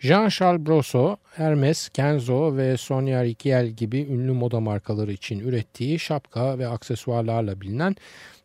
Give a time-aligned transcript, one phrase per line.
[0.00, 6.68] Jean-Charles Brosso, Hermes, Kenzo ve Sonia Rykiel gibi ünlü moda markaları için ürettiği şapka ve
[6.68, 7.96] aksesuarlarla bilinen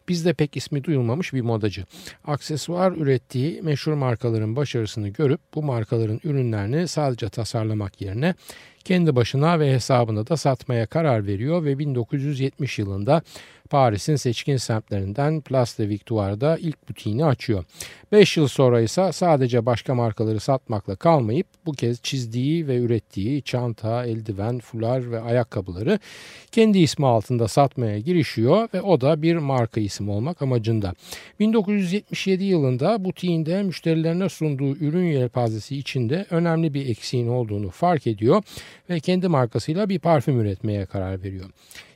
[0.09, 1.85] bizde pek ismi duyulmamış bir modacı.
[2.25, 8.35] Aksesuar ürettiği meşhur markaların başarısını görüp bu markaların ürünlerini sadece tasarlamak yerine
[8.85, 13.21] kendi başına ve hesabına da satmaya karar veriyor ve 1970 yılında
[13.69, 17.63] Paris'in seçkin semtlerinden Place de Victoire'da ilk butiğini açıyor.
[18.11, 24.05] 5 yıl sonra ise sadece başka markaları satmakla kalmayıp bu kez çizdiği ve ürettiği çanta,
[24.05, 25.99] eldiven, fular ve ayakkabıları
[26.51, 30.93] kendi ismi altında satmaya girişiyor ve o da bir marka isim olmak amacında.
[31.39, 38.43] 1977 yılında butiğinde müşterilerine sunduğu ürün yelpazesi içinde önemli bir eksiğin olduğunu fark ediyor
[38.89, 41.49] ve kendi markasıyla bir parfüm üretmeye karar veriyor.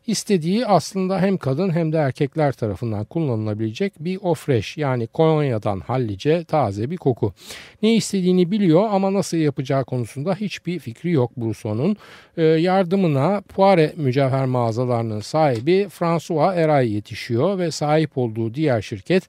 [0.10, 6.92] İstediği aslında hem kadın hem de erkekler tarafından kullanılabilecek bir ofreş yani kolonyadan hallice taze
[6.92, 7.34] bir koku.
[7.82, 11.98] Ne istediğini biliyor ama nasıl yapacağı konusunda hiçbir fikri yok Brousseau'nun.
[12.38, 19.24] Ee, yardımına Poire mücevher mağazalarının sahibi François Eray yetişiyor ve sahip olduğu diğer şirket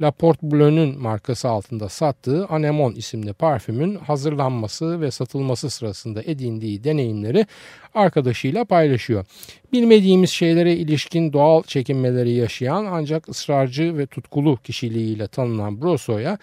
[0.00, 7.46] La Porte Bleu'nun markası altında sattığı Anemon isimli parfümün hazırlanması ve satılması sırasında edindiği deneyimleri
[7.94, 9.24] arkadaşıyla paylaşıyor.
[9.72, 16.38] Bilmediğimiz şeylere ilişkin doğal çekinmeleri yaşayan ancak ısrarcı ve tutkulu kişiliğiyle tanınan Brosso'ya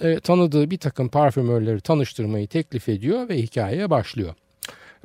[0.00, 4.34] e, tanıdığı bir takım parfümörleri tanıştırmayı teklif ediyor ve hikayeye başlıyor.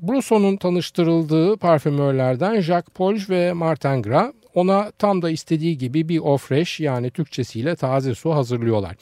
[0.02, 6.80] Brosso'nun tanıştırıldığı parfümörlerden Jacques Polge ve Martin Gras ona tam da istediği gibi bir ofresh
[6.80, 8.96] yani Türkçesiyle taze su hazırlıyorlar.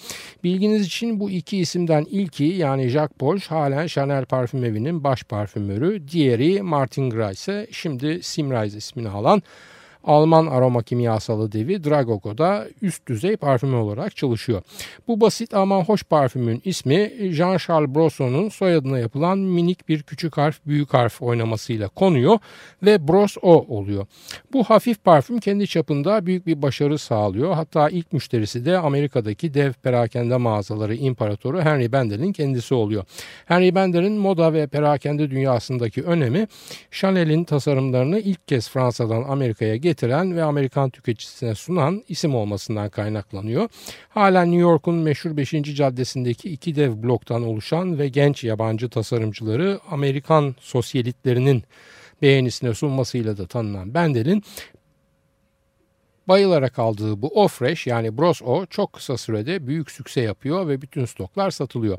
[0.43, 6.07] Bilginiz için bu iki isimden ilki yani Jacques Polge halen Chanel parfüm evinin baş parfümörü.
[6.07, 9.41] Diğeri Martin Gras ise şimdi Simrise ismini alan
[10.03, 14.61] Alman aroma kimyasalı devi Dragogo'da üst düzey parfümü olarak çalışıyor.
[15.07, 20.93] Bu basit ama hoş parfümün ismi Jean-Charles Brosson'un soyadına yapılan minik bir küçük harf büyük
[20.93, 22.39] harf oynamasıyla konuyor
[22.83, 24.05] ve Brosso oluyor.
[24.53, 27.53] Bu hafif parfüm kendi çapında büyük bir başarı sağlıyor.
[27.53, 33.03] Hatta ilk müşterisi de Amerika'daki dev perakende mağazaları imparatoru Henry Bender'in kendisi oluyor.
[33.45, 36.47] Henry Bender'in moda ve perakende dünyasındaki önemi
[36.91, 43.69] Chanel'in tasarımlarını ilk kez Fransa'dan Amerika'ya getiren ve Amerikan tüketicisine sunan isim olmasından kaynaklanıyor.
[44.09, 45.51] Hala New York'un meşhur 5.
[45.51, 51.63] caddesindeki iki dev bloktan oluşan ve genç yabancı tasarımcıları Amerikan sosyalitlerinin
[52.21, 54.43] beğenisine sunmasıyla da tanınan Bendel'in
[56.29, 61.05] Bayılarak aldığı bu Ofresh yani Bros O çok kısa sürede büyük sükse yapıyor ve bütün
[61.05, 61.97] stoklar satılıyor.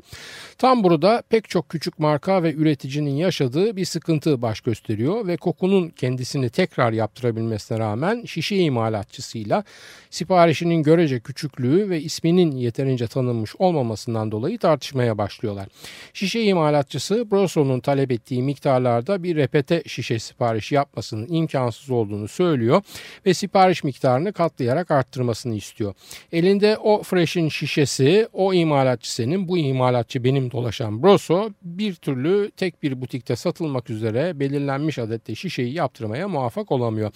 [0.57, 5.89] Tam burada pek çok küçük marka ve üreticinin yaşadığı bir sıkıntı baş gösteriyor ve kokunun
[5.89, 9.63] kendisini tekrar yaptırabilmesine rağmen şişe imalatçısıyla
[10.09, 15.67] siparişinin görece küçüklüğü ve isminin yeterince tanınmış olmamasından dolayı tartışmaya başlıyorlar.
[16.13, 22.81] Şişe imalatçısı Brosso'nun talep ettiği miktarlarda bir repete şişe siparişi yapmasının imkansız olduğunu söylüyor
[23.25, 25.93] ve sipariş miktarını miktarını katlayarak arttırmasını istiyor.
[26.31, 32.83] Elinde o Fresh'in şişesi o imalatçı senin bu imalatçı benim dolaşan Broso bir türlü tek
[32.83, 37.11] bir butikte satılmak üzere belirlenmiş adette şişeyi yaptırmaya muvaffak olamıyor.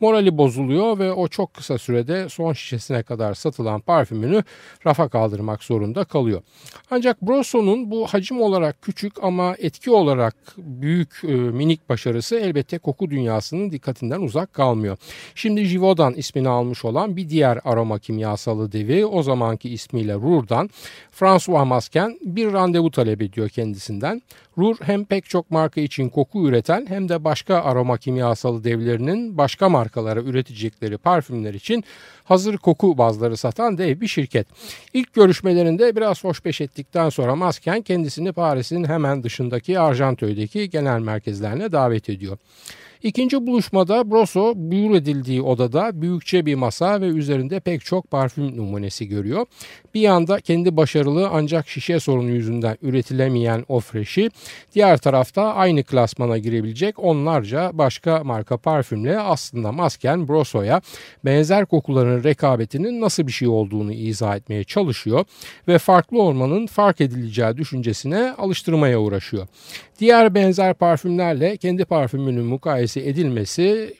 [0.00, 4.44] Morali bozuluyor ve o çok kısa sürede son şişesine kadar satılan parfümünü
[4.86, 6.42] rafa kaldırmak zorunda kalıyor.
[6.90, 13.10] Ancak Brosso'nun bu hacim olarak küçük ama etki olarak büyük e, minik başarısı elbette koku
[13.10, 14.96] dünyasının dikkatinden uzak kalmıyor.
[15.34, 20.70] Şimdi Givaudan ismini almış olan bir diğer aroma kimyasalı devi o zamanki ismiyle Rur'dan
[21.12, 24.22] François Masken bir randevu talep ediyor kendisinden.
[24.58, 29.68] Rur hem pek çok marka için koku üreten hem de başka aroma kimyasalı devlerinin başka
[29.68, 31.84] markalara üretecekleri parfümler için
[32.24, 34.46] hazır koku bazları satan dev bir şirket.
[34.94, 42.08] İlk görüşmelerinde biraz hoşbeş ettikten sonra Masken kendisini Paris'in hemen dışındaki Arjantöy'deki genel merkezlerine davet
[42.08, 42.38] ediyor.
[43.02, 49.08] İkinci buluşmada Broso buyur edildiği odada büyükçe bir masa ve üzerinde pek çok parfüm numunesi
[49.08, 49.46] görüyor.
[49.94, 54.30] Bir yanda kendi başarılı ancak şişe sorunu yüzünden üretilemeyen Ofreş'i,
[54.74, 60.80] diğer tarafta aynı klasmana girebilecek onlarca başka marka parfümle aslında masken Broso'ya
[61.24, 65.24] benzer kokuların rekabetinin nasıl bir şey olduğunu izah etmeye çalışıyor
[65.68, 69.46] ve farklı olmanın fark edileceği düşüncesine alıştırmaya uğraşıyor.
[70.00, 73.94] Diğer benzer parfümlerle kendi parfümünün mukayese edilmesi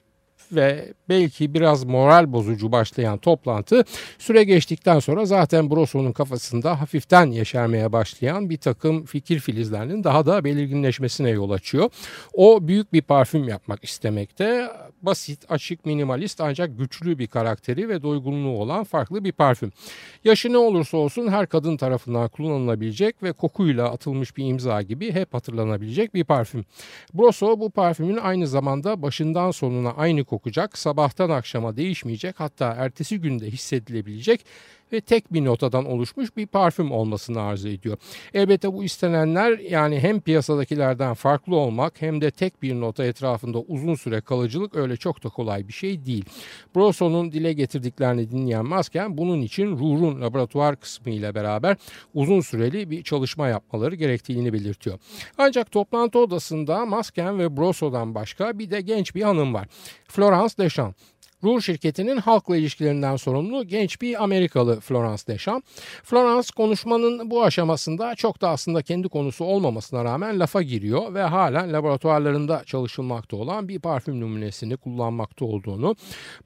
[0.52, 3.84] ve belki biraz moral bozucu başlayan toplantı
[4.18, 10.44] süre geçtikten sonra zaten Brosso'nun kafasında hafiften yeşermeye başlayan bir takım fikir filizlerinin daha da
[10.44, 11.90] belirginleşmesine yol açıyor.
[12.32, 14.68] O büyük bir parfüm yapmak istemekte.
[15.02, 19.72] Basit, açık, minimalist ancak güçlü bir karakteri ve doygunluğu olan farklı bir parfüm.
[20.24, 25.34] Yaşı ne olursa olsun her kadın tarafından kullanılabilecek ve kokuyla atılmış bir imza gibi hep
[25.34, 26.64] hatırlanabilecek bir parfüm.
[27.14, 33.50] Brosso bu parfümün aynı zamanda başından sonuna aynı kokacak, sabahtan akşama değişmeyecek hatta ertesi günde
[33.50, 34.46] hissedilebilecek
[34.92, 37.96] ve tek bir notadan oluşmuş bir parfüm olmasını arzu ediyor.
[38.34, 43.94] Elbette bu istenenler yani hem piyasadakilerden farklı olmak hem de tek bir nota etrafında uzun
[43.94, 46.24] süre kalıcılık öyle çok da kolay bir şey değil.
[46.76, 48.70] Brosson'un dile getirdiklerini dinleyen
[49.18, 51.76] bunun için Ruhr'un laboratuvar kısmı ile beraber
[52.14, 54.98] uzun süreli bir çalışma yapmaları gerektiğini belirtiyor.
[55.38, 59.68] Ancak toplantı odasında Masken ve Brosso'dan başka bir de genç bir hanım var.
[60.08, 61.19] Florence Deschamps.
[61.44, 65.66] Ruhr şirketinin halkla ilişkilerinden sorumlu genç bir Amerikalı Florence Deschamps.
[66.02, 71.72] Florence konuşmanın bu aşamasında çok da aslında kendi konusu olmamasına rağmen lafa giriyor ve halen
[71.72, 75.96] laboratuvarlarında çalışılmakta olan bir parfüm numunesini kullanmakta olduğunu,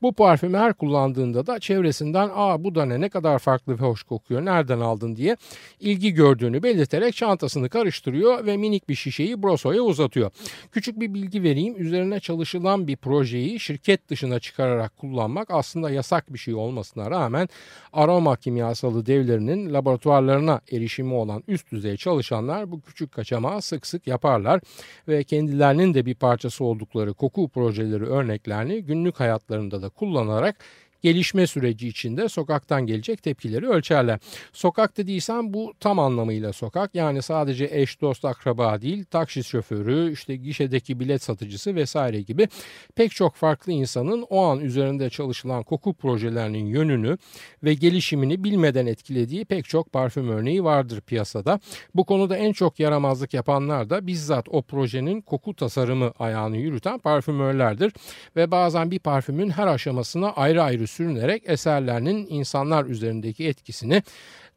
[0.02, 4.02] bu parfümü her kullandığında da çevresinden ''Aa bu da ne ne kadar farklı ve hoş
[4.02, 5.36] kokuyor nereden aldın?'' diye
[5.80, 10.30] ilgi gördüğünü belirterek çantasını karıştırıyor ve minik bir şişeyi Brosso'ya uzatıyor.
[10.72, 16.32] Küçük bir bilgi vereyim üzerine çalışılan bir projeyi şirket dışına çıkararak olarak kullanmak aslında yasak
[16.32, 17.48] bir şey olmasına rağmen
[17.92, 24.60] aroma kimyasalı devlerinin laboratuvarlarına erişimi olan üst düzey çalışanlar bu küçük kaçamağı sık sık yaparlar
[25.08, 30.56] ve kendilerinin de bir parçası oldukları koku projeleri örneklerini günlük hayatlarında da kullanarak
[31.04, 34.18] gelişme süreci içinde sokaktan gelecek tepkileri ölçerler.
[34.52, 36.94] Sokak dediysem bu tam anlamıyla sokak.
[36.94, 42.48] Yani sadece eş, dost, akraba değil, taksi şoförü, işte gişedeki bilet satıcısı vesaire gibi
[42.96, 47.18] pek çok farklı insanın o an üzerinde çalışılan koku projelerinin yönünü
[47.62, 51.60] ve gelişimini bilmeden etkilediği pek çok parfüm örneği vardır piyasada.
[51.94, 57.92] Bu konuda en çok yaramazlık yapanlar da bizzat o projenin koku tasarımı ayağını yürüten parfümörlerdir
[58.36, 64.02] ve bazen bir parfümün her aşamasına ayrı ayrı sürünerek eserlerinin insanlar üzerindeki etkisini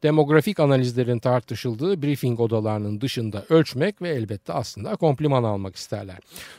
[0.02, 6.18] demografik analizlerin tartışıldığı briefing odalarının dışında ölçmek ve elbette aslında kompliman almak isterler.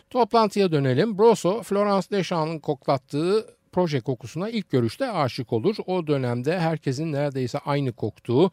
[0.09, 1.17] Toplantıya dönelim.
[1.17, 5.75] Brosso, Florence Deschamps'ın koklattığı proje kokusuna ilk görüşte aşık olur.
[5.85, 8.51] O dönemde herkesin neredeyse aynı koktuğu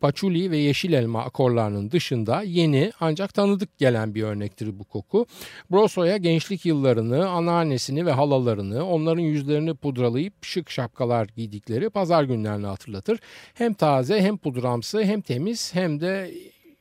[0.00, 5.26] paçuli ve yeşil elma akorlarının dışında yeni ancak tanıdık gelen bir örnektir bu koku.
[5.72, 13.18] Brosso'ya gençlik yıllarını, anneannesini ve halalarını, onların yüzlerini pudralayıp şık şapkalar giydikleri pazar günlerini hatırlatır.
[13.54, 16.34] Hem taze hem pudramsı hem temiz hem de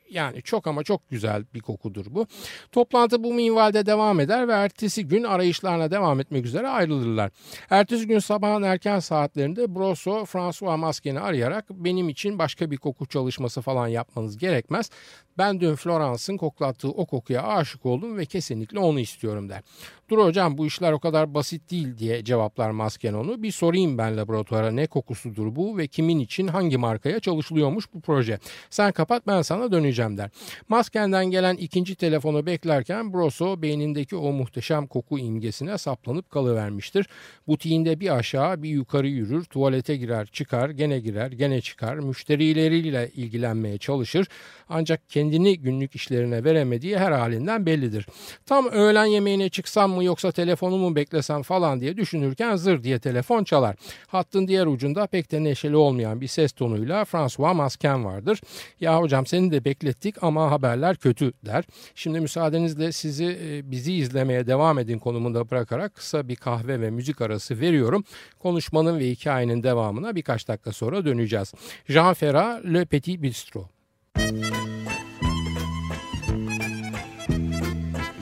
[0.09, 2.27] yani çok ama çok güzel bir kokudur bu.
[2.71, 7.31] Toplantı bu minvalde devam eder ve ertesi gün arayışlarına devam etmek üzere ayrılırlar.
[7.69, 13.61] Ertesi gün sabahın erken saatlerinde Brosso François Masken'i arayarak benim için başka bir koku çalışması
[13.61, 14.89] falan yapmanız gerekmez.
[15.37, 19.61] Ben dün Florence'ın koklattığı o kokuya aşık oldum ve kesinlikle onu istiyorum der.
[20.09, 23.43] Dur hocam bu işler o kadar basit değil diye cevaplar Masken onu.
[23.43, 28.39] Bir sorayım ben laboratuvara ne kokusudur bu ve kimin için hangi markaya çalışılıyormuş bu proje.
[28.69, 30.29] Sen kapat ben sana döneceğim der.
[30.69, 37.05] Masken'den gelen ikinci telefonu beklerken Broso beynindeki o muhteşem koku imgesine saplanıp kalıvermiştir.
[37.47, 43.77] Butiğinde bir aşağı bir yukarı yürür, tuvalete girer çıkar, gene girer, gene çıkar, müşterileriyle ilgilenmeye
[43.77, 44.27] çalışır.
[44.69, 48.05] Ancak kendini günlük işlerine veremediği her halinden bellidir.
[48.45, 53.43] Tam öğlen yemeğine çıksam mı yoksa telefonu mu beklesem falan diye düşünürken zır diye telefon
[53.43, 53.75] çalar.
[54.07, 58.41] Hattın diğer ucunda pek de neşeli olmayan bir ses tonuyla François Masken vardır.
[58.79, 61.65] Ya hocam seni de beklettik ama haberler kötü der.
[61.95, 67.21] Şimdi müsaadenizle sizi e, bizi izlemeye devam edin konumunda bırakarak kısa bir kahve ve müzik
[67.21, 68.03] arası veriyorum.
[68.39, 71.53] Konuşmanın ve hikayenin devamına birkaç dakika sonra döneceğiz.
[71.89, 73.69] Jean Ferrat, Le Petit Bistro.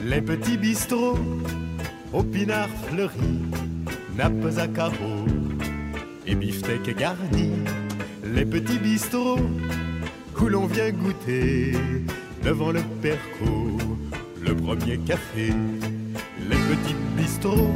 [0.09, 1.17] Les petits bistrots
[2.13, 3.39] au pinard fleuri,
[4.17, 5.25] nappes à carreaux
[6.27, 7.51] et beefsteak garni.
[8.35, 9.39] Les petits bistrots
[10.39, 11.73] où l'on vient goûter
[12.43, 13.77] devant le perco
[14.41, 15.53] le premier café.
[16.49, 17.71] Les petits bistrots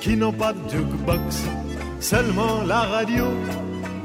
[0.00, 1.44] qui n'ont pas de jukebox,
[2.00, 3.26] seulement la radio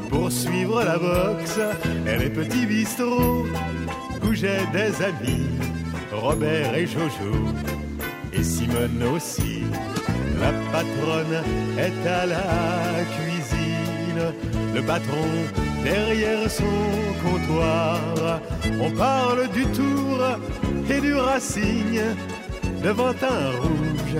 [0.09, 1.59] pour suivre la boxe.
[2.05, 3.45] Et les petits bistrots
[4.23, 5.47] où j'ai des amis,
[6.11, 7.35] Robert et Jojo
[8.33, 9.63] et Simone aussi.
[10.39, 11.43] La patronne
[11.77, 13.46] est à la cuisine,
[14.75, 15.27] le patron
[15.83, 16.63] derrière son
[17.23, 18.41] comptoir.
[18.81, 20.19] On parle du tour
[20.89, 22.15] et du racine
[22.83, 24.17] devant un rouge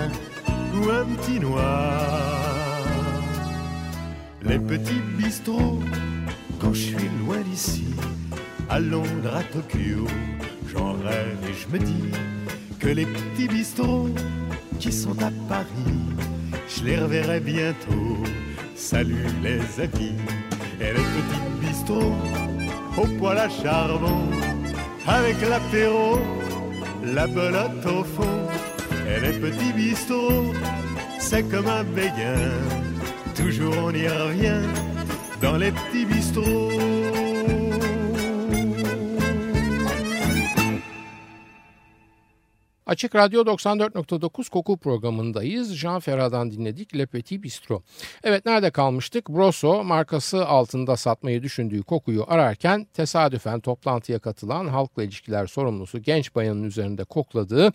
[0.75, 2.27] ou un petit noir.
[4.43, 5.81] Les petits bistrots,
[6.59, 7.85] quand je suis loin d'ici,
[8.69, 10.07] à Londres, à Tokyo,
[10.71, 12.11] j'en rêve et je me dis
[12.79, 14.09] que les petits bistrots
[14.79, 15.67] qui sont à Paris,
[16.67, 18.23] je les reverrai bientôt.
[18.77, 20.13] Salut les amis,
[20.79, 22.13] et les petits bistrots
[22.95, 24.29] au poêle à charbon,
[25.07, 26.19] avec l'apéro,
[27.03, 28.47] la belote au fond,
[29.09, 30.53] et les petits bistrots,
[31.19, 32.53] c'est comme un béguin,
[33.35, 34.61] toujours on y revient
[35.41, 37.16] dans les petits bistrots.
[42.87, 45.75] Açık Radyo 94.9 koku programındayız.
[45.75, 47.83] Jean Ferrat'dan dinledik Le Petit Bistro.
[48.23, 49.29] Evet nerede kalmıştık?
[49.29, 56.63] Broso markası altında satmayı düşündüğü kokuyu ararken tesadüfen toplantıya katılan halkla ilişkiler sorumlusu genç bayanın
[56.63, 57.71] üzerinde kokladığı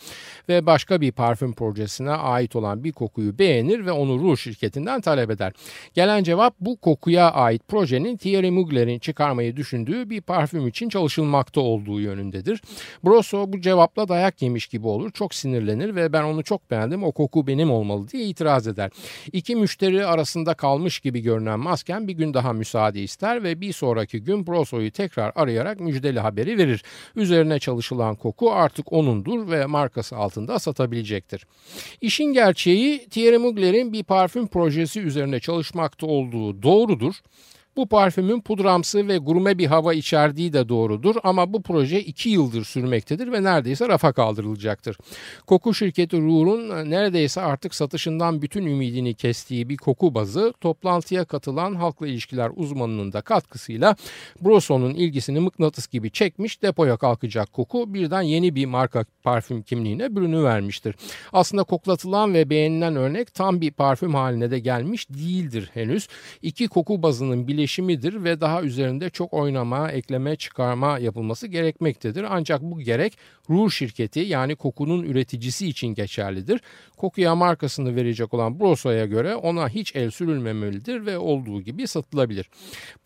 [0.48, 5.30] ve başka bir parfüm projesine ait olan bir kokuyu beğenir ve onu Rouge şirketinden talep
[5.30, 5.52] eder.
[5.94, 12.00] Gelen cevap bu kokuya ait projenin Thierry Mugler'in çıkarmayı düşündüğü bir parfüm için çalışılmakta olduğu
[12.00, 12.62] yönündedir.
[13.04, 15.12] Broso bu cevapla dayak yemiş gibi olur olur.
[15.12, 18.90] Çok sinirlenir ve ben onu çok beğendim o koku benim olmalı diye itiraz eder.
[19.32, 24.20] İki müşteri arasında kalmış gibi görünen masken bir gün daha müsaade ister ve bir sonraki
[24.20, 26.84] gün Broso'yu tekrar arayarak müjdeli haberi verir.
[27.16, 31.46] Üzerine çalışılan koku artık onundur ve markası altında satabilecektir.
[32.00, 37.14] İşin gerçeği Thierry Mugler'in bir parfüm projesi üzerine çalışmakta olduğu doğrudur.
[37.76, 42.64] Bu parfümün pudramsı ve gurme bir hava içerdiği de doğrudur ama bu proje 2 yıldır
[42.64, 44.96] sürmektedir ve neredeyse rafa kaldırılacaktır.
[45.46, 52.06] Koku şirketi Ruhr'un neredeyse artık satışından bütün ümidini kestiği bir koku bazı toplantıya katılan halkla
[52.06, 53.96] ilişkiler uzmanının da katkısıyla
[54.40, 60.44] Broson'un ilgisini mıknatıs gibi çekmiş depoya kalkacak koku birden yeni bir marka parfüm kimliğine bürünü
[60.44, 60.94] vermiştir.
[61.32, 66.08] Aslında koklatılan ve beğenilen örnek tam bir parfüm haline de gelmiş değildir henüz.
[66.42, 72.26] İki koku bazının bile birleşimidir ve daha üzerinde çok oynama, ekleme, çıkarma yapılması gerekmektedir.
[72.28, 73.18] Ancak bu gerek
[73.50, 76.60] Ruhr şirketi yani kokunun üreticisi için geçerlidir.
[76.96, 82.50] Kokuya markasını verecek olan Brosa'ya göre ona hiç el sürülmemelidir ve olduğu gibi satılabilir.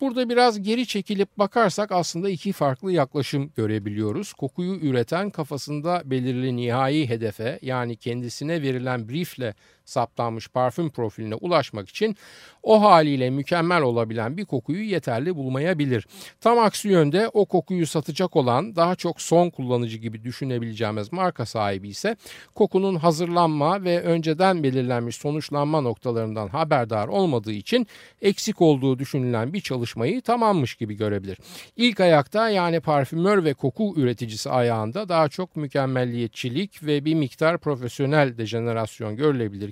[0.01, 4.33] Burada biraz geri çekilip bakarsak aslında iki farklı yaklaşım görebiliyoruz.
[4.33, 9.53] Kokuyu üreten kafasında belirli nihai hedefe yani kendisine verilen briefle
[9.89, 12.15] saptanmış parfüm profiline ulaşmak için
[12.63, 16.07] o haliyle mükemmel olabilen bir kokuyu yeterli bulmayabilir.
[16.41, 21.89] Tam aksi yönde o kokuyu satacak olan daha çok son kullanıcı gibi düşünebileceğimiz marka sahibi
[21.89, 22.15] ise
[22.55, 27.87] kokunun hazırlanma ve önceden belirlenmiş sonuçlanma noktalarından haberdar olmadığı için
[28.21, 31.37] eksik olduğu düşünülen bir çalışmayı tamammış gibi görebilir.
[31.75, 38.37] İlk ayakta yani parfümör ve koku üreticisi ayağında daha çok mükemmelliyetçilik ve bir miktar profesyonel
[38.37, 39.15] dejenerasyon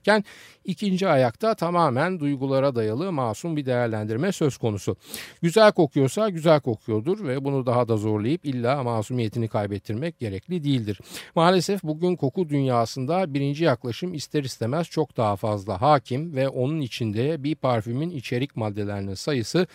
[0.06, 0.24] görülebilirken
[0.66, 4.98] ikinci ayakta tamamen duygulara dayalı masum bir değerlendirme söz konusu.
[5.42, 11.00] Güzel kokuyorsa güzel kokuyordur ve bunu daha da zorlayıp illa masumiyetini kaybettirmek gerekli değildir.
[11.36, 17.44] Maalesef bugün koku dünyasında birinci yaklaşım ister istemez çok daha fazla hakim ve onun içinde
[17.44, 19.68] bir parfümün içerik maddelerinin sayısı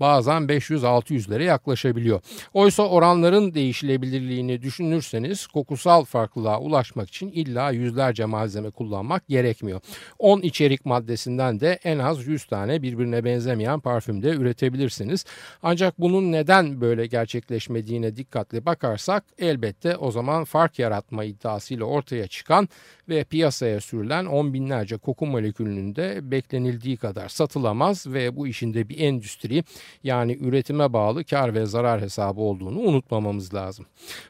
[0.00, 2.20] bazen 500-600'lere yaklaşabiliyor.
[2.54, 9.80] Oysa oranların değişilebilirliğini düşünürseniz kokusal farklılığa ulaşmak için illa yüzlerce malzeme kullanmak gerekmiyor.
[10.18, 15.24] 10 içerik maddesinden de en az 100 tane birbirine benzemeyen parfümde üretebilirsiniz.
[15.62, 22.68] Ancak bunun neden böyle gerçekleşmediğine dikkatli bakarsak elbette o zaman fark yaratma iddiasıyla ortaya çıkan
[23.08, 29.00] ve piyasaya sürülen on binlerce koku molekülünün de beklenildiği kadar satılamaz ve bu işinde bir
[29.00, 29.64] endüstri
[30.04, 33.86] yani üretime bağlı kar ve zarar hesabı olduğunu unutmamamız lazım.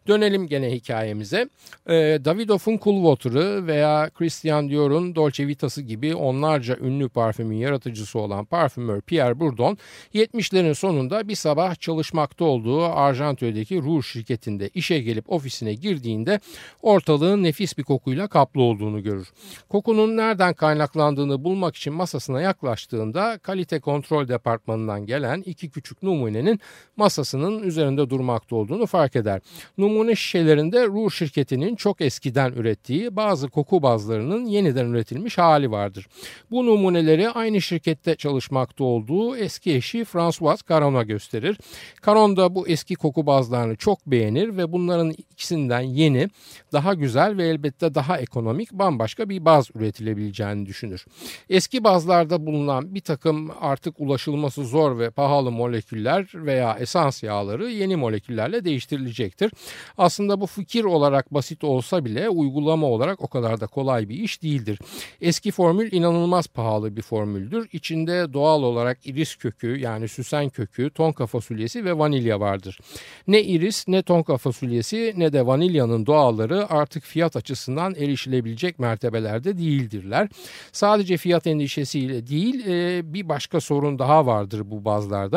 [0.09, 1.49] Dönelim gene hikayemize.
[1.89, 8.45] Ee, Davidoff'un Cool Water'ı veya Christian Dior'un Dolce Vita'sı gibi onlarca ünlü parfümün yaratıcısı olan
[8.45, 9.79] parfümör Pierre Bourdon
[10.15, 16.41] 70'lerin sonunda bir sabah çalışmakta olduğu Arjantö'deki Rouge şirketinde işe gelip ofisine girdiğinde
[16.83, 19.33] ortalığın nefis bir kokuyla kaplı olduğunu görür.
[19.69, 26.61] Kokunun nereden kaynaklandığını bulmak için masasına yaklaştığında kalite kontrol departmanından gelen iki küçük numunenin
[26.97, 29.41] masasının üzerinde durmakta olduğunu fark eder.
[29.79, 36.07] Numune şişelerinde Rouge şirketinin çok eskiden ürettiği bazı koku bazlarının yeniden üretilmiş hali vardır.
[36.51, 41.59] Bu numuneleri aynı şirkette çalışmakta olduğu eski eşi François Caron'a gösterir.
[42.07, 46.29] Caron da bu eski koku bazlarını çok beğenir ve bunların ikisinden yeni,
[46.73, 51.05] daha güzel ve elbette daha ekonomik bambaşka bir baz üretilebileceğini düşünür.
[51.51, 57.71] Eski bazlarda bulunan bir takım artık ulaşılması zor ve pahalı pahalı moleküller veya esans yağları
[57.71, 59.51] yeni moleküllerle değiştirilecektir.
[59.99, 64.43] Aslında bu fikir olarak basit olsa bile uygulama olarak o kadar da kolay bir iş
[64.43, 64.79] değildir.
[65.21, 67.69] Eski formül inanılmaz pahalı bir formüldür.
[67.73, 72.81] İçinde doğal olarak iris kökü yani süsen kökü, tonka fasulyesi ve vanilya vardır.
[73.27, 80.29] Ne iris ne tonka fasulyesi ne de vanilyanın doğalları artık fiyat açısından erişilebilecek mertebelerde değildirler.
[80.73, 85.28] Sadece fiyat endişesiyle değil e, bir başka sorun daha vardır bu bazlarda.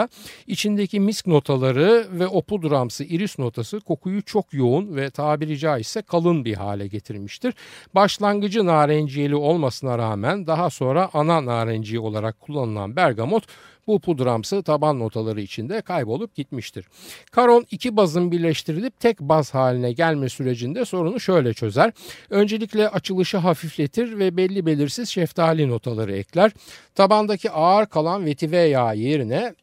[0.47, 6.45] İçindeki misk notaları ve o pudramsı iris notası kokuyu çok yoğun ve tabiri caizse kalın
[6.45, 7.53] bir hale getirmiştir.
[7.95, 13.43] Başlangıcı narenciyeli olmasına rağmen daha sonra ana narenciye olarak kullanılan bergamot
[13.87, 16.85] bu pudramsı taban notaları içinde kaybolup gitmiştir.
[17.31, 21.91] Karon iki bazın birleştirilip tek baz haline gelme sürecinde sorunu şöyle çözer.
[22.29, 26.51] Öncelikle açılışı hafifletir ve belli belirsiz şeftali notaları ekler.
[26.95, 29.53] Tabandaki ağır kalan vetive yağı yerine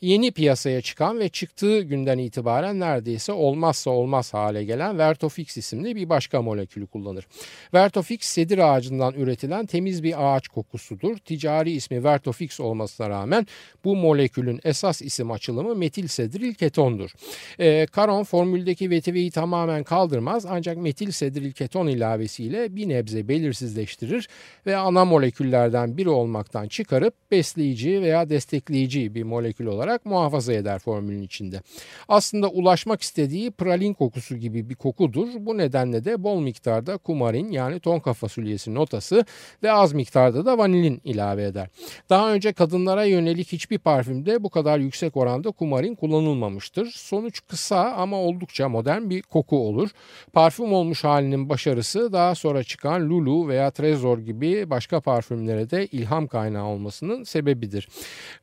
[0.00, 6.08] yeni piyasaya çıkan ve çıktığı günden itibaren neredeyse olmazsa olmaz hale gelen Vertofix isimli bir
[6.08, 7.26] başka molekülü kullanır.
[7.74, 11.16] Vertofix sedir ağacından üretilen temiz bir ağaç kokusudur.
[11.16, 13.46] Ticari ismi Vertofix olmasına rağmen
[13.84, 17.10] bu molekülün esas isim açılımı metil sedril ketondur.
[17.58, 24.28] E, karon formüldeki vetiveyi tamamen kaldırmaz ancak metil sedril keton ilavesiyle bir nebze belirsizleştirir
[24.66, 30.78] ve ana moleküllerden biri olmaktan çıkarıp besleyici veya destekleyici bir molekül olarak olarak muhafaza eder
[30.78, 31.62] formülün içinde.
[32.08, 35.28] Aslında ulaşmak istediği pralin kokusu gibi bir kokudur.
[35.38, 39.24] Bu nedenle de bol miktarda kumarin yani tonka fasulyesi notası
[39.62, 41.68] ve az miktarda da vanilin ilave eder.
[42.10, 46.86] Daha önce kadınlara yönelik hiçbir parfümde bu kadar yüksek oranda kumarin kullanılmamıştır.
[46.86, 49.90] Sonuç kısa ama oldukça modern bir koku olur.
[50.32, 56.26] Parfüm olmuş halinin başarısı daha sonra çıkan Lulu veya Trezor gibi başka parfümlere de ilham
[56.26, 57.88] kaynağı olmasının sebebidir.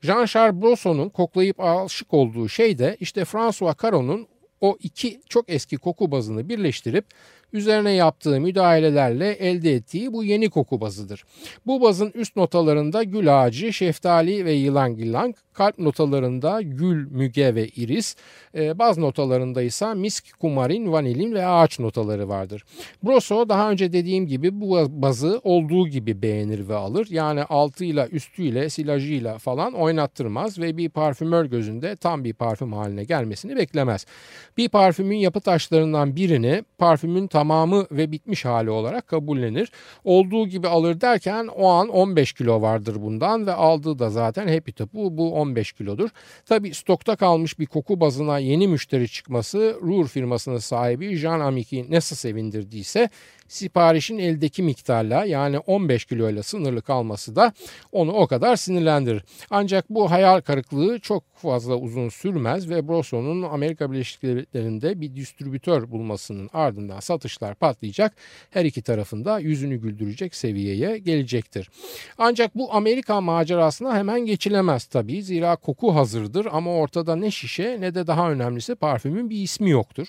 [0.03, 4.27] Jean-Charles Brosson'un koklayıp aşık olduğu şey de işte François Caron'un
[4.61, 7.05] o iki çok eski koku bazını birleştirip
[7.53, 11.23] üzerine yaptığı müdahalelerle elde ettiği bu yeni koku bazıdır.
[11.65, 17.67] Bu bazın üst notalarında gül ağacı, şeftali ve yılan yılang, kalp notalarında gül, müge ve
[17.67, 18.15] iris,
[18.55, 22.63] e, baz notalarında ise misk, kumarin, vanilin ve ağaç notaları vardır.
[23.03, 27.07] Broso daha önce dediğim gibi bu bazı olduğu gibi beğenir ve alır.
[27.09, 33.55] Yani altıyla üstüyle silajıyla falan oynattırmaz ve bir parfümör gözünde tam bir parfüm haline gelmesini
[33.55, 34.05] beklemez.
[34.57, 39.71] Bir parfümün yapı taşlarından birini parfümün tamamı ve bitmiş hali olarak kabullenir.
[40.03, 44.71] Olduğu gibi alır derken o an 15 kilo vardır bundan ve aldığı da zaten Happy
[44.71, 46.09] Tapu bu 15 kilodur.
[46.45, 52.15] Tabi stokta kalmış bir koku bazına yeni müşteri çıkması Ruhr firmasının sahibi Jean Amik'i nasıl
[52.15, 53.09] sevindirdiyse
[53.47, 57.53] siparişin eldeki miktarla yani 15 kiloyla sınırlı kalması da
[57.91, 59.23] onu o kadar sinirlendirir.
[59.49, 65.91] Ancak bu hayal kırıklığı çok fazla uzun sürmez ve Broson'un Amerika Birleşik Devletleri'nde bir distribütör
[65.91, 68.13] bulmasının ardından satışlar patlayacak.
[68.49, 71.69] Her iki tarafında yüzünü güldürecek seviyeye gelecektir.
[72.17, 75.23] Ancak bu Amerika macerasına hemen geçilemez tabii.
[75.23, 80.07] Zira koku hazırdır ama ortada ne şişe ne de daha önemlisi parfümün bir ismi yoktur.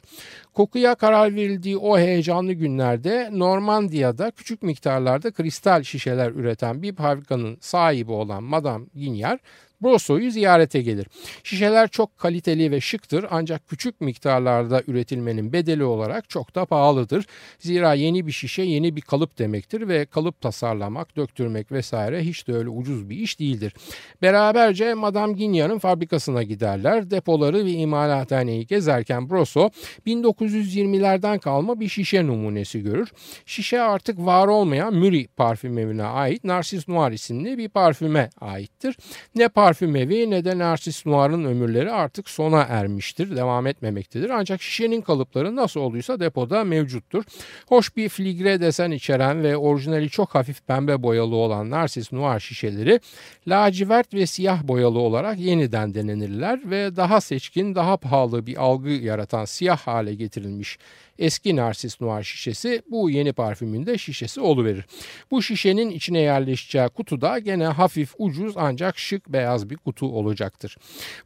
[0.55, 8.13] Kokuya karar verildiği o heyecanlı günlerde Normandiya'da küçük miktarlarda kristal şişeler üreten bir fabrikanın sahibi
[8.13, 9.39] olan Madame Guignard
[9.83, 11.07] Brosso'yu ziyarete gelir.
[11.45, 17.27] Şişeler çok kaliteli ve şıktır ancak küçük miktarlarda üretilmenin bedeli olarak çok da pahalıdır.
[17.59, 22.55] Zira yeni bir şişe yeni bir kalıp demektir ve kalıp tasarlamak, döktürmek vesaire hiç de
[22.55, 23.75] öyle ucuz bir iş değildir.
[24.23, 27.11] Beraberce Madame Guignard'ın fabrikasına giderler.
[27.11, 29.71] Depoları ve imalathaneyi gezerken Brosso
[30.07, 33.13] 1920'lerden kalma bir şişe numunesi görür.
[33.47, 38.97] Şişe artık var olmayan Muri parfüm evine ait Narcis Noir isimli bir parfüme aittir.
[39.35, 44.31] Ne parfüm parfüm evi ne de Narcis Noir'ın ömürleri artık sona ermiştir, devam etmemektedir.
[44.31, 47.25] Ancak şişenin kalıpları nasıl olduysa depoda mevcuttur.
[47.69, 53.01] Hoş bir fligre desen içeren ve orijinali çok hafif pembe boyalı olan Narcis Noir şişeleri
[53.49, 59.45] lacivert ve siyah boyalı olarak yeniden denenirler ve daha seçkin, daha pahalı bir algı yaratan
[59.45, 60.79] siyah hale getirilmiş
[61.19, 64.85] eski Narsis Noir şişesi bu yeni parfümün de şişesi oluverir.
[65.31, 70.77] Bu şişenin içine yerleşeceği kutu da gene hafif ucuz ancak şık beyaz bir kutu olacaktır.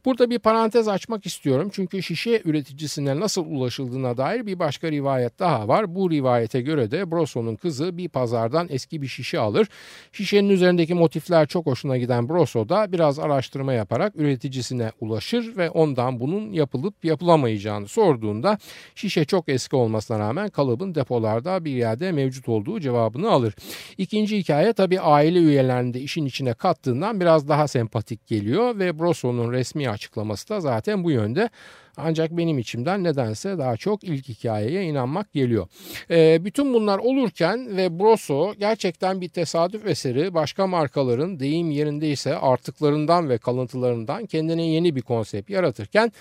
[0.05, 5.67] Burada bir parantez açmak istiyorum çünkü şişe üreticisine nasıl ulaşıldığına dair bir başka rivayet daha
[5.67, 5.95] var.
[5.95, 9.67] Bu rivayete göre de Brosso'nun kızı bir pazardan eski bir şişe alır.
[10.11, 16.19] Şişenin üzerindeki motifler çok hoşuna giden Brosso da biraz araştırma yaparak üreticisine ulaşır ve ondan
[16.19, 18.57] bunun yapılıp yapılamayacağını sorduğunda
[18.95, 23.55] şişe çok eski olmasına rağmen kalıbın depolarda bir yerde mevcut olduğu cevabını alır.
[23.97, 29.51] İkinci hikaye tabi aile üyelerini de işin içine kattığından biraz daha sempatik geliyor ve Brosso'nun
[29.51, 31.49] resmi açıklaması da zaten bu yönde.
[31.97, 35.67] Ancak benim içimden nedense daha çok ilk hikayeye inanmak geliyor.
[36.09, 43.29] E, bütün bunlar olurken ve Broso gerçekten bir tesadüf eseri başka markaların deyim yerindeyse artıklarından
[43.29, 46.11] ve kalıntılarından kendine yeni bir konsept yaratırken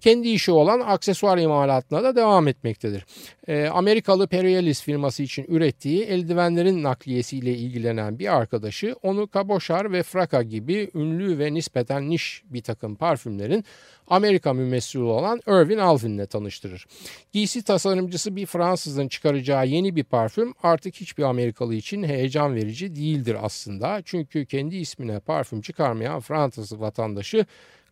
[0.00, 3.06] kendi işi olan aksesuar imalatına da devam etmektedir.
[3.48, 10.42] E, Amerikalı Perielis firması için ürettiği eldivenlerin nakliyesiyle ilgilenen bir arkadaşı onu Cabochard ve Fraka
[10.42, 13.64] gibi ünlü ve nispeten niş bir takım parfümlerin
[14.08, 16.86] Amerika mümessili olan Irving Alphin'le tanıştırır.
[17.32, 23.36] Giysi tasarımcısı bir Fransızın çıkaracağı yeni bir parfüm artık hiçbir Amerikalı için heyecan verici değildir
[23.42, 24.02] aslında.
[24.04, 27.46] Çünkü kendi ismine parfüm çıkarmayan Fransız vatandaşı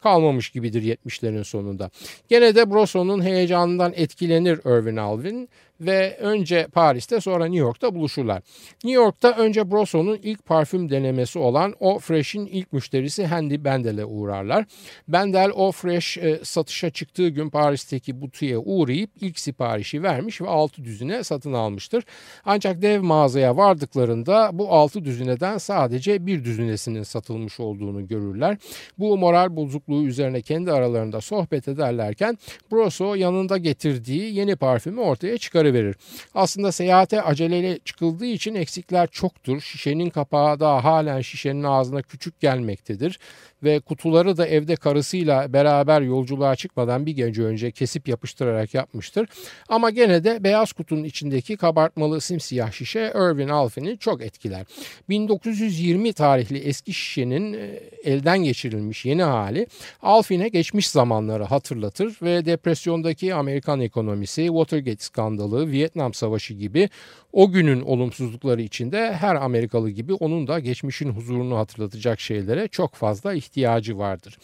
[0.05, 1.90] kalmamış gibidir 70'lerin sonunda.
[2.29, 5.49] Gene de Brosson'un heyecanından etkilenir Irving Alvin
[5.81, 8.43] ve önce Paris'te sonra New York'ta buluşurlar.
[8.85, 14.64] New York'ta önce Brosson'un ilk parfüm denemesi olan O Fresh'in ilk müşterisi Handy Bendel'e uğrarlar.
[15.09, 20.85] Bendel O Fresh e, satışa çıktığı gün Paris'teki butiğe uğrayıp ilk siparişi vermiş ve 6
[20.85, 22.05] düzine satın almıştır.
[22.45, 28.57] Ancak dev mağazaya vardıklarında bu 6 düzineden sadece bir düzinesinin satılmış olduğunu görürler.
[28.99, 32.38] Bu moral bozukluğu üzerine kendi aralarında sohbet ederlerken
[32.72, 35.96] Brosso yanında getirdiği yeni parfümü ortaya çıkarır verir.
[36.35, 39.61] Aslında seyahate aceleyle çıkıldığı için eksikler çoktur.
[39.61, 43.18] Şişenin kapağı da halen şişenin ağzına küçük gelmektedir
[43.64, 49.28] ve kutuları da evde karısıyla beraber yolculuğa çıkmadan bir gece önce kesip yapıştırarak yapmıştır.
[49.68, 54.66] Ama gene de beyaz kutunun içindeki kabartmalı simsiyah şişe Irving Alphin'i çok etkiler.
[55.09, 59.66] 1920 tarihli eski şişenin e, elden geçirilmiş yeni hali
[60.03, 66.88] Alphin'e geçmiş zamanları hatırlatır ve depresyondaki Amerikan ekonomisi, Watergate skandalı, Vietnam Savaşı gibi
[67.35, 73.35] o günün olumsuzlukları içinde her Amerikalı gibi onun da geçmişin huzurunu hatırlatacak şeylere çok fazla
[73.35, 74.38] ihtiyacı vardır.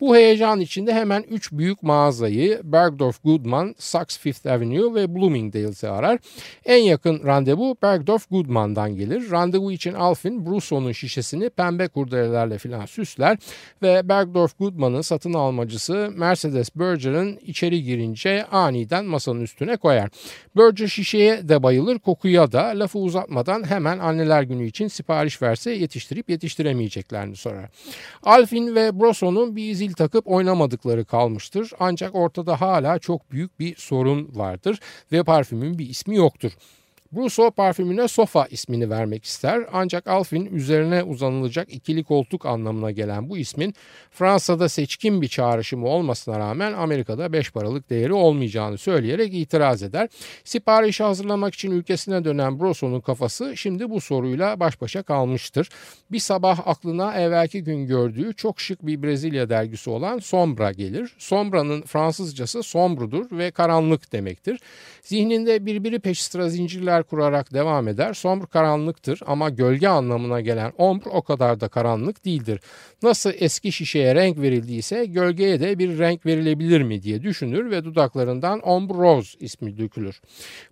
[0.00, 6.18] Bu heyecan içinde hemen üç büyük mağazayı Bergdorf Goodman, Saks Fifth Avenue ve Bloomingdale's'i arar.
[6.64, 9.30] En yakın randevu Bergdorf Goodman'dan gelir.
[9.30, 13.38] Randevu için Alfin Brusso'nun şişesini pembe kurdelelerle filan süsler
[13.82, 20.10] ve Bergdorf Goodman'ın satın almacısı Mercedes Berger'ın içeri girince aniden masanın üstüne koyar.
[20.56, 25.70] Berger şişeye de bayılır, kokuyu ya da lafı uzatmadan hemen anneler günü için sipariş verse
[25.70, 27.70] yetiştirip yetiştiremeyeceklerini sorar.
[28.22, 31.70] Alfin ve Brosso'nun bir zil takıp oynamadıkları kalmıştır.
[31.80, 34.80] Ancak ortada hala çok büyük bir sorun vardır
[35.12, 36.52] ve parfümün bir ismi yoktur.
[37.12, 43.38] Brusso parfümüne sofa ismini vermek ister ancak Alfin üzerine uzanılacak ikili koltuk anlamına gelen bu
[43.38, 43.74] ismin
[44.10, 50.08] Fransa'da seçkin bir çağrışımı olmasına rağmen Amerika'da beş paralık değeri olmayacağını söyleyerek itiraz eder.
[50.44, 55.68] Siparişi hazırlamak için ülkesine dönen Brosso'nun kafası şimdi bu soruyla baş başa kalmıştır.
[56.12, 61.14] Bir sabah aklına evvelki gün gördüğü çok şık bir Brezilya dergisi olan Sombra gelir.
[61.18, 64.60] Sombra'nın Fransızcası sombrudur ve karanlık demektir.
[65.02, 66.50] Zihninde birbiri peş sıra
[66.96, 68.14] zincirler kurarak devam eder.
[68.14, 72.60] Sombr karanlıktır ama gölge anlamına gelen ombr o kadar da karanlık değildir.
[73.02, 78.60] Nasıl eski şişeye renk verildiyse gölgeye de bir renk verilebilir mi diye düşünür ve dudaklarından
[78.60, 80.20] ombre rose ismi dökülür.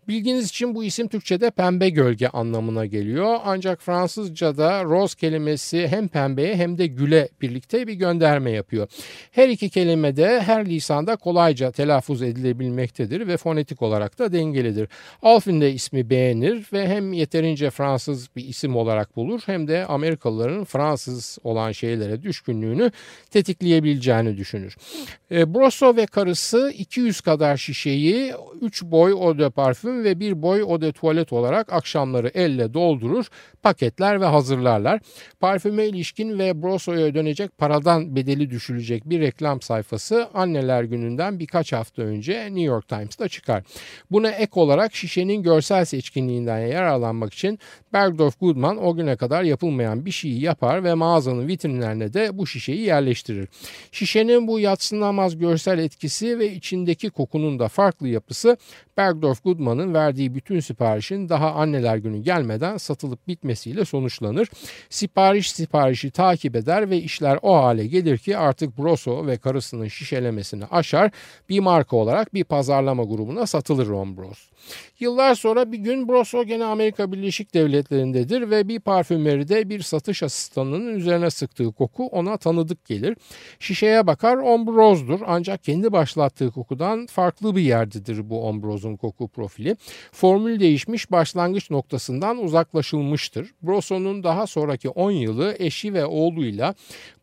[0.09, 3.41] Bilginiz için bu isim Türkçe'de pembe gölge anlamına geliyor.
[3.45, 8.89] Ancak Fransızca'da rose kelimesi hem pembeye hem de güle birlikte bir gönderme yapıyor.
[9.33, 14.89] Her iki kelime de her lisanda kolayca telaffuz edilebilmektedir ve fonetik olarak da dengelidir.
[15.23, 20.65] Alfin de ismi beğenir ve hem yeterince Fransız bir isim olarak bulur hem de Amerikalıların
[20.65, 22.91] Fransız olan şeylere düşkünlüğünü
[23.31, 24.77] tetikleyebileceğini düşünür.
[25.31, 30.61] E, Brosso ve karısı 200 kadar şişeyi 3 boy eau de parfüm ve 1 boy
[30.61, 33.27] eau de tuvalet olarak akşamları elle doldurur,
[33.63, 35.01] paketler ve hazırlarlar.
[35.41, 42.03] Parfüme ilişkin ve Brosso'ya ödenecek paradan bedeli düşülecek bir reklam sayfası anneler gününden birkaç hafta
[42.03, 43.63] önce New York Times'ta çıkar.
[44.11, 47.59] Buna ek olarak şişenin görsel seçkinliğinden yararlanmak için
[47.93, 52.81] Bergdorf Goodman o güne kadar yapılmayan bir şeyi yapar ve mağazanın vitrinlerine de bu şişeyi
[52.81, 53.49] yerleştirir.
[53.93, 58.57] Şişenin bu yatsınamaz görsel etkisi ve içindeki kokunun da farklı yapısı
[58.97, 64.49] Bergdorf Goodman'ın verdiği bütün siparişin daha anneler günü gelmeden satılıp bitmesiyle sonuçlanır.
[64.91, 70.65] Sipariş siparişi takip eder ve işler o hale gelir ki artık Brosso ve karısının şişelemesini
[70.65, 71.11] aşar
[71.49, 74.49] bir marka olarak bir pazarlama grubuna satılır Ron Bros.
[75.01, 80.23] Yıllar sonra bir gün Bugün Broso gene Amerika Birleşik Devletleri'ndedir ve bir parfümeride bir satış
[80.23, 83.17] asistanının üzerine sıktığı koku ona tanıdık gelir.
[83.59, 89.77] Şişeye bakar ombrozdur ancak kendi başlattığı kokudan farklı bir yerdedir bu ombrozun koku profili.
[90.13, 93.55] Formül değişmiş başlangıç noktasından uzaklaşılmıştır.
[93.63, 96.75] Broso'nun daha sonraki 10 yılı eşi ve oğluyla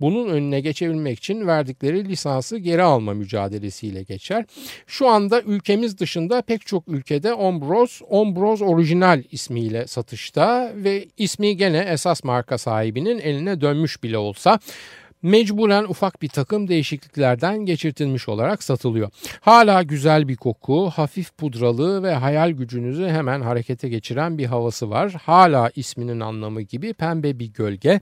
[0.01, 4.45] bunun önüne geçebilmek için verdikleri lisansı geri alma mücadelesiyle geçer.
[4.87, 11.77] Şu anda ülkemiz dışında pek çok ülkede Ombroz, Ombroz orijinal ismiyle satışta ve ismi gene
[11.77, 14.59] esas marka sahibinin eline dönmüş bile olsa
[15.23, 19.09] mecburen ufak bir takım değişikliklerden geçirtilmiş olarak satılıyor.
[19.41, 25.13] Hala güzel bir koku, hafif pudralı ve hayal gücünüzü hemen harekete geçiren bir havası var.
[25.23, 27.99] Hala isminin anlamı gibi pembe bir gölge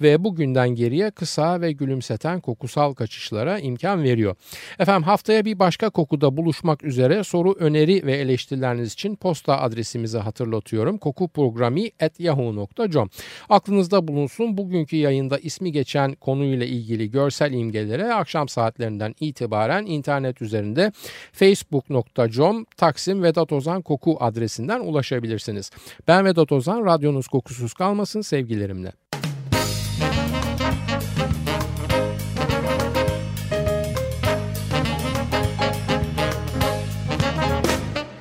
[0.00, 4.36] ve bugünden geriye kısa ve gülümseten kokusal kaçışlara imkan veriyor.
[4.78, 10.98] Efendim haftaya bir başka kokuda buluşmak üzere soru, öneri ve eleştirileriniz için posta adresimizi hatırlatıyorum.
[10.98, 13.10] kokuprogrami.yahoo.com
[13.48, 20.42] Aklınızda bulunsun bugünkü yayında ismi geçen konuyla ile ilgili görsel imgelere akşam saatlerinden itibaren internet
[20.42, 20.92] üzerinde
[21.32, 25.70] facebook.com Taksim Vedat Ozan Koku adresinden ulaşabilirsiniz.
[26.08, 28.92] Ben Vedat Ozan, radyonuz kokusuz kalmasın sevgilerimle.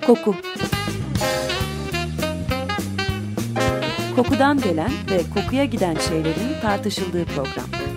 [0.06, 0.36] Koku
[4.16, 7.81] Kokudan gelen ve kokuya giden şeylerin tartışıldığı program.